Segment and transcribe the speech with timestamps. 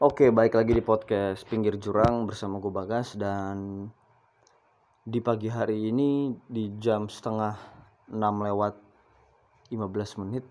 [0.00, 3.84] Oke, baik lagi di podcast Pinggir Jurang bersama gue Bagas dan
[5.04, 7.52] di pagi hari ini di jam setengah
[8.08, 8.80] 6 lewat
[9.68, 10.48] 15 menit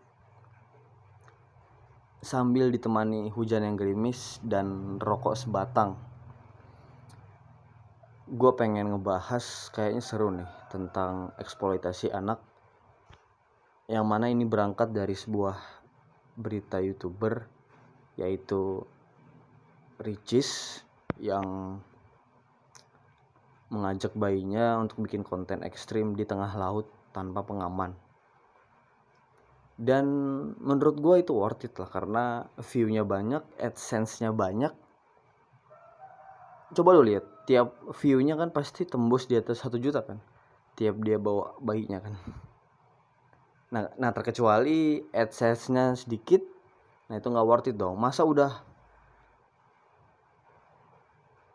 [2.21, 5.97] sambil ditemani hujan yang gerimis dan rokok sebatang
[8.29, 12.37] gue pengen ngebahas kayaknya seru nih tentang eksploitasi anak
[13.89, 15.57] yang mana ini berangkat dari sebuah
[16.37, 17.49] berita youtuber
[18.13, 18.85] yaitu
[19.99, 20.79] Ricis
[21.19, 21.79] yang
[23.69, 27.93] mengajak bayinya untuk bikin konten ekstrim di tengah laut tanpa pengaman.
[29.79, 30.05] Dan
[30.59, 32.23] menurut gue itu worth it lah karena
[32.59, 34.73] view-nya banyak adsense-nya banyak.
[36.75, 40.21] Coba lo lihat tiap view-nya kan pasti tembus di atas satu juta kan
[40.77, 42.13] tiap dia bawa bayinya kan.
[43.71, 46.43] Nah nah terkecuali adsense-nya sedikit
[47.09, 47.97] nah itu nggak worth it dong.
[47.97, 48.68] Masa udah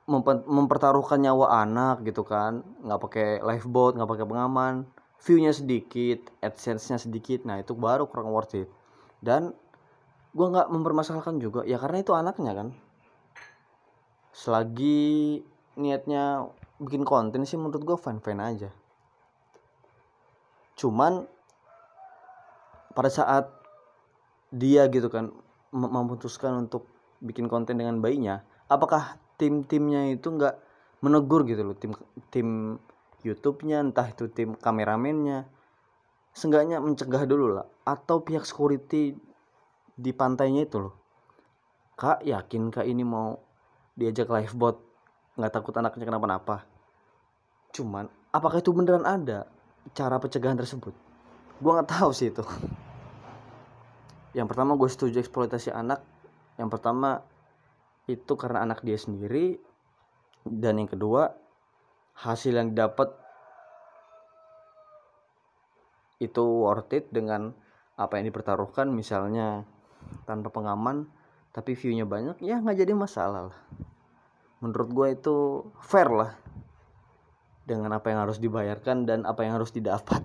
[0.05, 2.65] mempertaruhkan nyawa anak gitu kan.
[2.85, 4.75] Nggak pakai lifeboat nggak pakai pengaman.
[5.25, 7.49] Viewnya sedikit adsense-nya sedikit.
[7.49, 8.69] Nah itu baru kurang worth it.
[9.25, 9.57] Dan
[10.35, 12.69] gue nggak mempermasalahkan juga ya karena itu anaknya kan.
[14.35, 15.41] Selagi
[15.81, 16.53] niatnya
[16.83, 18.69] bikin konten sih menurut gue fan fan aja.
[20.77, 21.25] Cuman
[22.93, 23.51] pada saat
[24.55, 25.35] dia gitu kan
[25.75, 26.87] memutuskan untuk
[27.19, 30.55] bikin konten dengan bayinya apakah tim-timnya itu nggak
[31.05, 31.93] menegur gitu loh tim
[32.33, 32.79] tim
[33.25, 35.49] YouTube-nya entah itu tim kameramennya.
[36.37, 37.67] Seenggaknya mencegah dulu lah.
[37.89, 39.17] Atau pihak security
[39.97, 40.95] di pantainya itu loh.
[41.97, 43.41] Kak yakin kak ini mau
[43.97, 44.77] diajak lifeboat?
[45.41, 46.69] Nggak takut anaknya kenapa-napa?
[47.73, 49.49] Cuman apakah itu beneran ada
[49.97, 50.93] cara pencegahan tersebut?
[51.65, 52.45] Gua nggak tahu sih itu.
[54.35, 56.03] Yang pertama gue setuju eksploitasi anak.
[56.59, 57.23] Yang pertama
[58.05, 59.57] itu karena anak dia sendiri.
[60.45, 61.33] Dan yang kedua
[62.21, 63.11] hasil yang didapat
[66.21, 67.57] itu worth it dengan
[67.97, 68.93] apa yang dipertaruhkan.
[68.93, 69.65] Misalnya
[70.29, 71.09] tanpa pengaman
[71.55, 73.59] tapi viewnya banyak ya nggak jadi masalah lah.
[74.61, 75.37] Menurut gue itu
[75.81, 76.33] fair lah
[77.65, 80.21] dengan apa yang harus dibayarkan dan apa yang harus didapat.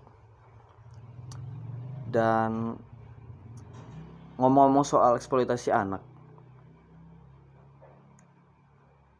[2.09, 2.75] Dan
[4.35, 6.08] ngomong-ngomong soal eksploitasi anak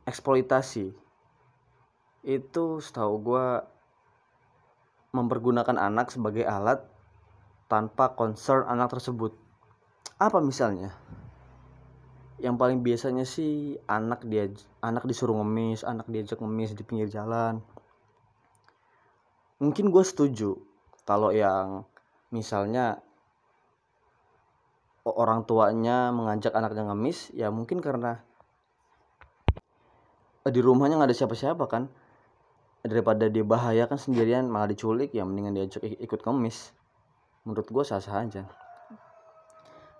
[0.10, 0.92] eksploitasi.
[2.26, 3.48] Itu setahu gue
[5.14, 6.82] mempergunakan anak sebagai alat
[7.70, 9.38] tanpa concern anak tersebut.
[10.18, 10.92] Apa misalnya?
[12.42, 14.50] Yang paling biasanya sih anak dia
[14.82, 17.62] anak disuruh ngemis anak diajak ngemis di pinggir jalan.
[19.60, 20.56] Mungkin gue setuju
[21.04, 21.84] kalau yang
[22.32, 23.04] misalnya
[25.04, 28.22] orang tuanya mengajak anaknya ngemis ya mungkin karena
[30.48, 31.92] di rumahnya nggak ada siapa-siapa kan?
[32.80, 36.72] Daripada dia bahaya kan sendirian malah diculik ya mendingan diajak ikut kemis
[37.44, 38.44] menurut gue sah-sah aja.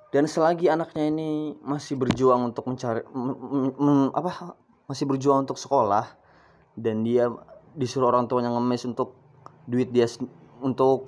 [0.10, 3.06] Dan selagi anaknya ini masih berjuang untuk mencari
[4.16, 4.58] apa
[4.90, 6.08] masih berjuang untuk sekolah
[6.74, 7.30] dan dia
[7.78, 9.14] disuruh orang tuanya ngemis untuk
[9.70, 10.10] duit dia
[10.66, 11.06] untuk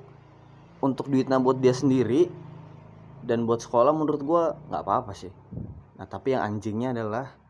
[0.85, 2.29] untuk duitnya buat dia sendiri
[3.25, 5.33] dan buat sekolah menurut gue nggak apa-apa sih.
[5.97, 7.40] Nah tapi yang anjingnya adalah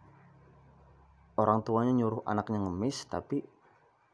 [1.40, 3.44] orang tuanya nyuruh anaknya ngemis tapi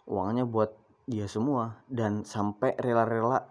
[0.08, 0.74] uangnya buat
[1.08, 1.80] dia semua.
[1.88, 3.48] Dan sampai rela-rela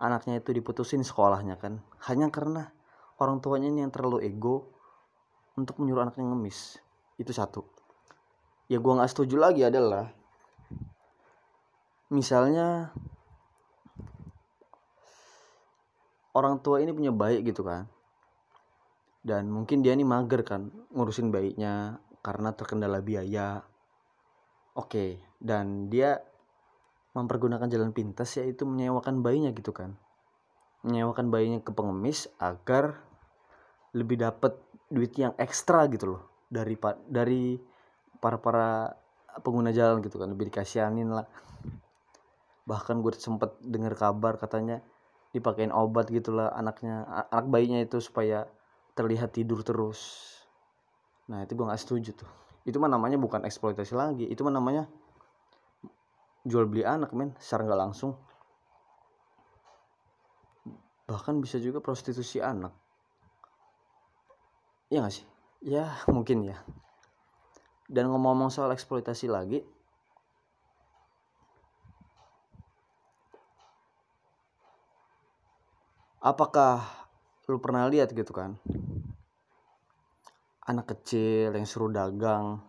[0.00, 1.84] anaknya itu diputusin sekolahnya kan.
[2.08, 2.72] Hanya karena
[3.20, 4.72] orang tuanya ini yang terlalu ego
[5.54, 6.80] untuk menyuruh anaknya ngemis.
[7.20, 7.62] Itu satu.
[8.70, 10.08] Ya gue nggak setuju lagi adalah
[12.10, 12.94] misalnya
[16.32, 17.90] orang tua ini punya bayi gitu kan.
[19.20, 23.64] Dan mungkin dia ini mager kan ngurusin bayinya karena terkendala biaya.
[24.76, 26.20] Oke, dan dia
[27.12, 29.98] mempergunakan jalan pintas yaitu menyewakan bayinya gitu kan.
[30.86, 33.02] Menyewakan bayinya ke pengemis agar
[33.92, 34.54] lebih dapat
[34.90, 36.74] duit yang ekstra gitu loh dari
[37.06, 37.58] dari
[38.18, 38.94] para para
[39.38, 41.26] pengguna jalan gitu kan lebih dikasihanin lah
[42.66, 44.82] bahkan gue sempet dengar kabar katanya
[45.30, 48.50] dipakein obat gitulah anaknya anak bayinya itu supaya
[48.98, 50.39] terlihat tidur terus
[51.30, 52.30] nah itu gue nggak setuju tuh.
[52.66, 54.26] Itu mah namanya bukan eksploitasi lagi.
[54.26, 54.90] Itu mah namanya
[56.42, 57.38] jual beli anak men.
[57.38, 58.18] Secara nggak langsung.
[61.06, 62.74] Bahkan bisa juga prostitusi anak.
[64.90, 65.26] Ya nggak sih?
[65.62, 66.58] Ya mungkin ya.
[67.86, 69.62] Dan ngomong-ngomong soal eksploitasi lagi
[76.20, 76.84] apakah
[77.48, 78.60] lu pernah lihat gitu kan
[80.70, 82.62] anak kecil yang suruh dagang.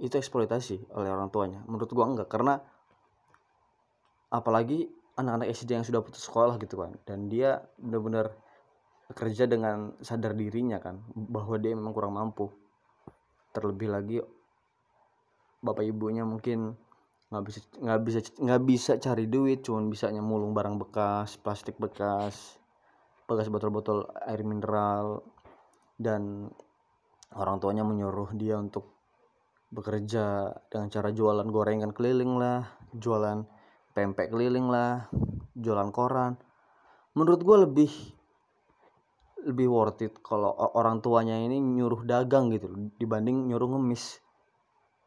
[0.00, 1.60] Itu eksploitasi oleh orang tuanya.
[1.68, 2.56] Menurut gua enggak karena
[4.32, 4.88] apalagi
[5.20, 8.32] anak-anak SD yang sudah putus sekolah gitu kan dan dia benar-benar
[9.10, 12.48] kerja dengan sadar dirinya kan bahwa dia memang kurang mampu.
[13.50, 14.16] Terlebih lagi
[15.60, 16.78] bapak ibunya mungkin
[17.30, 22.58] nggak bisa nggak bisa nggak bisa cari duit cuman bisa nyemulung barang bekas plastik bekas
[23.30, 25.22] bekas botol-botol air mineral
[25.94, 26.50] dan
[27.38, 28.98] orang tuanya menyuruh dia untuk
[29.70, 33.46] bekerja dengan cara jualan gorengan keliling lah jualan
[33.94, 35.06] pempek keliling lah
[35.54, 36.34] jualan koran.
[37.14, 37.92] Menurut gue lebih
[39.40, 44.18] lebih worth it kalau orang tuanya ini nyuruh dagang gitu dibanding nyuruh ngemis.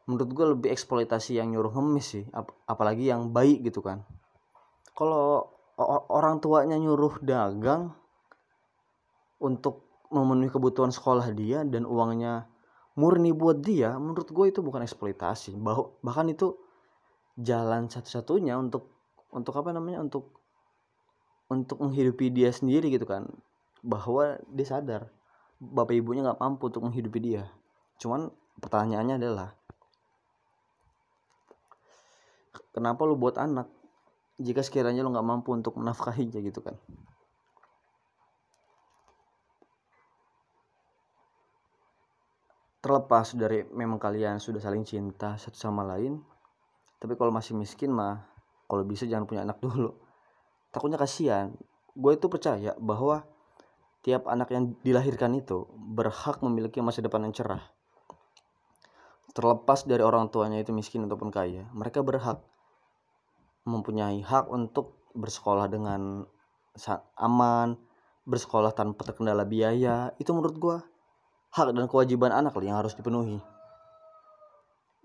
[0.04, 4.04] Menurut gue lebih eksploitasi yang nyuruh ngemis sih Ap apalagi yang baik gitu kan.
[4.96, 5.48] Kalau
[6.08, 7.92] orang tuanya nyuruh dagang
[9.42, 12.46] untuk memenuhi kebutuhan sekolah dia dan uangnya
[12.94, 15.58] murni buat dia menurut gue itu bukan eksploitasi.
[15.58, 16.54] Bah bahkan itu
[17.34, 18.94] jalan satu-satunya untuk
[19.34, 20.30] untuk apa namanya untuk
[21.50, 23.26] untuk menghidupi dia sendiri gitu kan.
[23.82, 25.10] Bahwa dia sadar
[25.58, 27.50] bapak ibunya nggak mampu untuk menghidupi dia.
[27.98, 28.30] Cuman
[28.62, 29.50] pertanyaannya adalah
[32.74, 33.70] kenapa lu buat anak
[34.38, 36.74] jika sekiranya lu nggak mampu untuk menafkahinya gitu kan
[42.84, 46.20] terlepas dari memang kalian sudah saling cinta satu sama lain
[47.00, 48.34] tapi kalau masih miskin mah
[48.64, 49.92] kalau bisa jangan punya anak dulu.
[50.72, 51.52] Takutnya kasihan.
[51.94, 53.22] Gue itu percaya bahwa
[54.02, 57.62] tiap anak yang dilahirkan itu berhak memiliki masa depan yang cerah.
[59.36, 62.40] Terlepas dari orang tuanya itu miskin ataupun kaya mereka berhak
[63.66, 66.24] mempunyai hak untuk bersekolah dengan
[67.18, 67.78] aman
[68.26, 70.10] bersekolah tanpa terkendala biaya.
[70.18, 70.76] Itu menurut gue
[71.54, 73.38] hak dan kewajiban anak yang harus dipenuhi.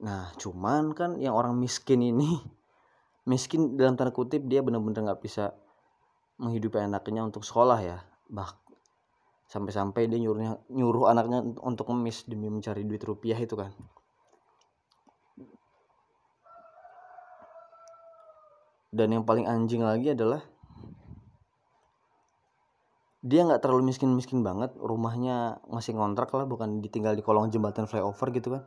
[0.01, 2.41] Nah, cuman kan yang orang miskin ini
[3.31, 5.53] miskin dalam tanda kutip dia benar-benar nggak bisa
[6.41, 8.01] menghidupi anaknya untuk sekolah ya.
[8.25, 8.49] Bah
[9.49, 13.73] sampai-sampai dia nyuruhnya nyuruh anaknya untuk ngemis demi mencari duit rupiah itu kan.
[18.89, 20.41] Dan yang paling anjing lagi adalah
[23.19, 28.31] dia nggak terlalu miskin-miskin banget rumahnya masih ngontrak lah bukan ditinggal di kolong jembatan flyover
[28.31, 28.63] gitu kan.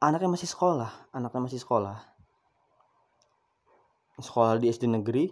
[0.00, 2.00] Anaknya masih sekolah anaknya masih sekolah.
[4.16, 5.28] Sekolah di SD negeri.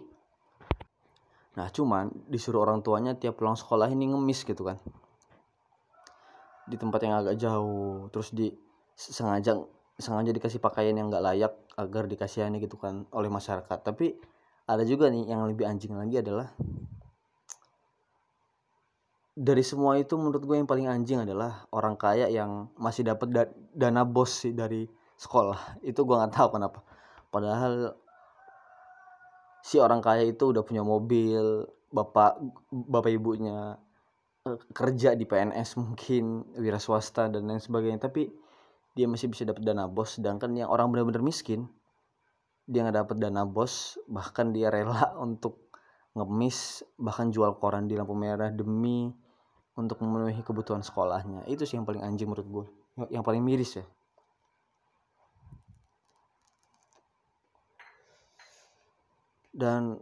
[1.57, 4.77] Nah cuman disuruh orang tuanya tiap pulang sekolah ini ngemis gitu kan.
[6.69, 8.53] Di tempat yang agak jauh terus di
[8.93, 9.57] sengaja
[9.97, 13.81] sengaja dikasih pakaian yang nggak layak agar dikasihani gitu kan oleh masyarakat.
[13.81, 14.13] Tapi
[14.69, 16.53] ada juga nih yang lebih anjing lagi adalah
[19.39, 23.43] dari semua itu menurut gue yang paling anjing adalah orang kaya yang masih dapat da
[23.71, 24.83] dana bos sih dari
[25.15, 25.79] sekolah.
[25.89, 26.83] Itu gue nggak tahu kenapa.
[27.31, 27.95] Padahal
[29.63, 32.41] si orang kaya itu udah punya mobil bapak
[32.71, 33.75] bapak ibunya
[34.47, 38.11] eh, kerja di PNS mungkin wira swasta dan lain sebagainya.
[38.11, 38.27] Tapi
[38.97, 41.71] dia masih bisa dapat dana bos sedangkan yang orang benar-benar miskin
[42.67, 45.71] dia nggak dapat dana bos bahkan dia rela untuk
[46.17, 49.13] ngemis bahkan jual koran di lampu merah demi
[49.79, 51.47] untuk memenuhi kebutuhan sekolahnya.
[51.47, 52.65] Itu sih yang paling anjing menurut gue
[53.07, 53.85] yang paling miris ya.
[59.55, 59.95] Dan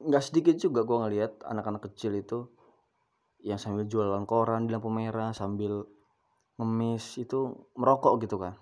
[0.00, 2.48] nggak sedikit juga gue ngeliat anak-anak kecil itu
[3.44, 5.84] yang sambil jualan koran di lampu merah sambil
[6.58, 8.56] ngemis itu merokok gitu kan.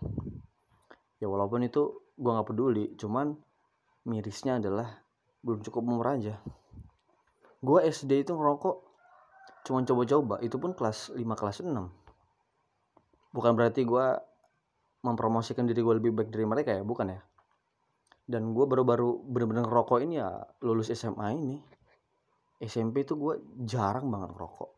[1.22, 3.38] Ya walaupun itu gue nggak peduli cuman
[4.04, 5.00] mirisnya adalah
[5.46, 6.38] belum cukup umur aja.
[7.62, 8.85] Gue SD itu ngerokok
[9.66, 11.74] cuma coba-coba itu pun kelas 5 kelas 6
[13.34, 14.06] bukan berarti gue
[15.06, 17.20] mempromosikan diri gue lebih baik dari mereka ya bukan ya.
[18.26, 21.58] Dan gue baru-baru bener-bener ngerokok ini ya lulus SMA ini.
[22.58, 24.70] SMP itu gue jarang banget ngerokok.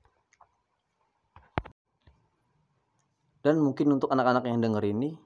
[3.41, 5.17] Dan mungkin untuk anak-anak yang denger ini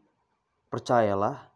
[0.71, 1.50] percayalah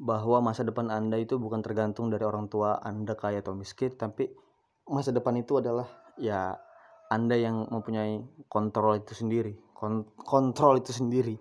[0.00, 4.32] bahwa masa depan anda itu bukan tergantung dari orang tua anda kaya atau miskin tapi
[4.88, 5.86] masa depan itu adalah
[6.18, 6.58] ya
[7.12, 9.52] anda yang mempunyai kontrol itu sendiri.
[10.24, 11.36] Kontrol itu sendiri.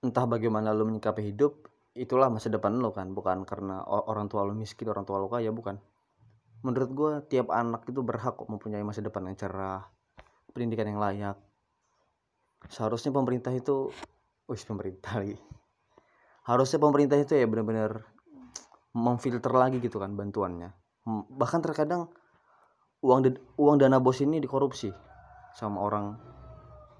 [0.00, 4.56] Entah bagaimana lo menyikapi hidup itulah masa depan lo kan bukan karena orang tua lo
[4.56, 5.76] miskin orang tua lo kaya bukan.
[6.64, 9.84] Menurut gue tiap anak itu berhak kok mempunyai masa depan yang cerah
[10.56, 11.36] pendidikan yang layak.
[12.72, 13.92] Seharusnya pemerintah itu
[14.48, 15.36] wis pemerintah lagi.
[16.48, 18.04] Harusnya pemerintah itu ya benar-benar
[18.96, 22.08] memfilter lagi gitu kan bantuannya bahkan terkadang
[23.04, 24.88] uang uang dana bos ini dikorupsi
[25.52, 26.16] sama orang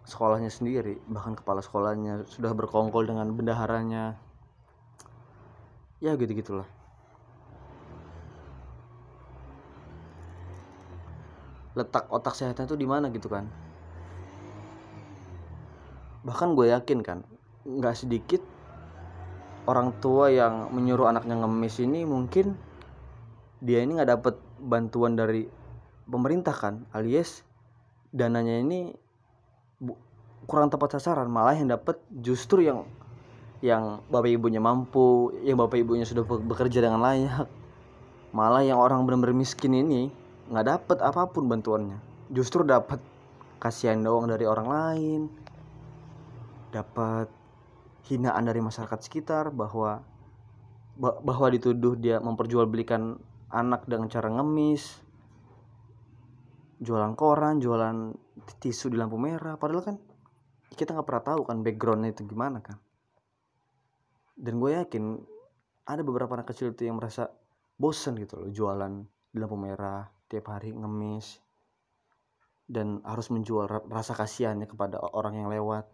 [0.05, 4.21] sekolahnya sendiri bahkan kepala sekolahnya sudah berkongkol dengan bendaharanya.
[6.05, 6.69] Ya gitu gitulah
[11.75, 13.51] letak otak sehatnya tuh di mana gitu kan?
[16.23, 17.19] Bahkan gue yakin kan
[17.65, 18.41] nggak sedikit
[19.65, 22.55] orang tua yang menyuruh anaknya ngemis ini mungkin
[23.65, 25.49] dia ini nggak dapet bantuan dari
[26.05, 27.41] pemerintah kan alias
[28.13, 28.93] dananya ini
[30.45, 32.85] kurang tepat sasaran malah yang dapat justru yang
[33.65, 37.49] yang bapak ibunya mampu yang bapak ibunya sudah bekerja dengan layak.
[38.37, 40.13] Malah yang orang benar-benar miskin ini
[40.53, 41.97] nggak dapet apa pun bantuannya.
[42.29, 43.01] Justru dapat
[43.57, 45.21] kasihan doang dari orang lain.
[46.77, 47.33] Dapat
[48.05, 50.05] hinaan dari masyarakat sekitar bahwa
[51.01, 53.17] bahwa dituduh dia memperjualbelikan
[53.55, 55.05] anak dengan cara ngemis
[56.83, 58.13] jualan koran jualan
[58.59, 59.55] tisu di lampu merah.
[59.55, 59.97] Padahal kan
[60.75, 62.77] kita nggak pernah tahu kan backgroundnya itu gimana kan.
[64.35, 65.05] Dan gue yakin
[65.87, 67.31] ada beberapa anak kecil itu yang merasa
[67.79, 68.93] bosen gitu loh jualan
[69.31, 71.39] di lampu merah tiap hari ngemis
[72.67, 75.87] dan harus menjual rasa kasihannya kepada orang yang lewat.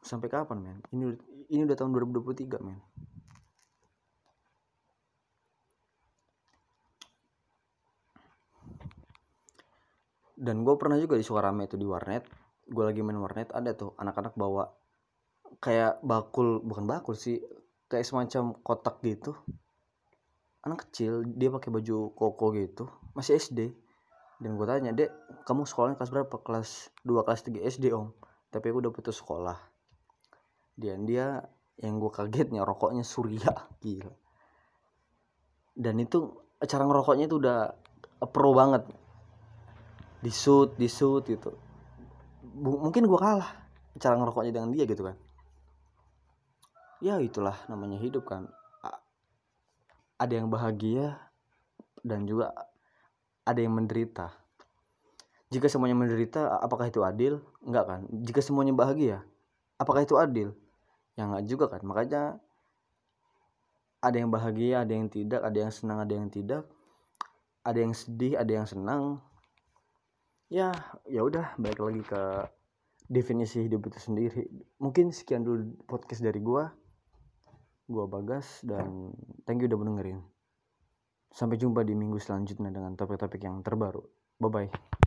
[0.00, 0.78] Sampai kapan men?
[0.96, 1.12] Ini
[1.52, 2.80] ini udah tahun 2023 men
[10.40, 12.24] dan gue pernah juga di Sukarame itu di warnet.
[12.64, 14.72] Gue lagi main warnet ada tuh anak-anak bawa
[15.60, 17.44] kayak bakul bukan bakul sih
[17.92, 19.36] kayak semacam kotak gitu.
[20.64, 23.76] Anak kecil dia pakai baju koko gitu masih SD
[24.40, 25.12] dan gue tanya dek
[25.44, 26.36] kamu sekolahnya kelas berapa?
[26.40, 28.16] Kelas 2 kelas 3 SD om.
[28.48, 29.60] Tapi aku udah putus sekolah.
[30.72, 31.44] Dan dia
[31.76, 33.52] yang gue kagetnya rokoknya surya.
[33.84, 34.08] Gila.
[35.76, 37.76] Dan itu cara ngerokoknya itu udah
[38.32, 38.88] pro banget
[40.20, 41.56] disut disut gitu.
[42.60, 43.56] Mungkin gue kalah
[43.96, 45.16] cara ngerokoknya dengan dia gitu kan.
[47.00, 48.48] Ya itulah namanya hidup kan.
[50.20, 51.16] Ada yang bahagia
[52.04, 52.52] dan juga
[53.48, 54.36] ada yang menderita.
[55.48, 57.40] Jika semuanya menderita apakah itu adil?
[57.64, 58.00] Enggak kan.
[58.12, 59.24] Jika semuanya bahagia
[59.80, 60.52] apakah itu adil?
[61.16, 61.80] Ya enggak juga kan.
[61.80, 62.36] Makanya
[64.04, 66.68] ada yang bahagia ada yang tidak ada yang senang ada yang tidak.
[67.64, 69.24] Ada yang sedih ada yang senang
[70.50, 70.74] ya
[71.06, 72.22] ya udah balik lagi ke
[73.06, 74.46] definisi hidup itu sendiri
[74.82, 76.70] mungkin sekian dulu podcast dari gua
[77.90, 79.10] Gua Bagas dan
[79.42, 80.22] thank you udah mendengarin.
[81.34, 84.06] Sampai jumpa di minggu selanjutnya dengan topik-topik yang terbaru.
[84.38, 84.98] Bye bye.